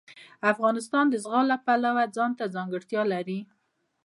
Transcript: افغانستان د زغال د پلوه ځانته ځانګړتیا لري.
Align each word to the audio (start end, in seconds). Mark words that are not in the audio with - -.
افغانستان 0.51 1.05
د 1.09 1.15
زغال 1.23 1.45
د 1.51 1.53
پلوه 1.65 2.03
ځانته 2.15 2.43
ځانګړتیا 2.55 3.01
لري. 3.13 3.39